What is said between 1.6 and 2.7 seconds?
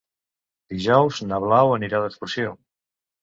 anirà d'excursió.